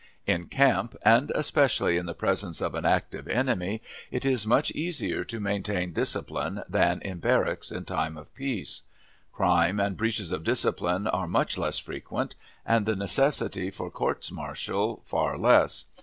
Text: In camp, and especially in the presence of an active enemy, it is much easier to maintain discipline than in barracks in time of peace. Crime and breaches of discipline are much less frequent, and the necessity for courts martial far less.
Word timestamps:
In 0.25 0.47
camp, 0.47 0.95
and 1.05 1.31
especially 1.35 1.95
in 1.97 2.07
the 2.07 2.15
presence 2.15 2.59
of 2.59 2.73
an 2.73 2.85
active 2.85 3.27
enemy, 3.27 3.83
it 4.09 4.25
is 4.25 4.47
much 4.47 4.71
easier 4.71 5.23
to 5.25 5.39
maintain 5.39 5.93
discipline 5.93 6.63
than 6.67 7.03
in 7.03 7.19
barracks 7.19 7.69
in 7.71 7.85
time 7.85 8.17
of 8.17 8.33
peace. 8.33 8.81
Crime 9.31 9.79
and 9.79 9.95
breaches 9.95 10.31
of 10.31 10.43
discipline 10.43 11.05
are 11.05 11.27
much 11.27 11.55
less 11.55 11.77
frequent, 11.77 12.33
and 12.65 12.87
the 12.87 12.95
necessity 12.95 13.69
for 13.69 13.91
courts 13.91 14.31
martial 14.31 15.03
far 15.05 15.37
less. 15.37 15.85